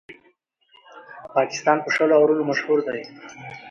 [1.35, 3.01] پاکستان په شلو اورونو مشهور دئ.